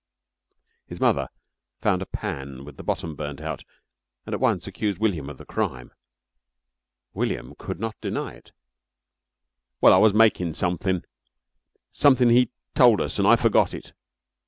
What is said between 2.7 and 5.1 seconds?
the bottom burnt out and at once accused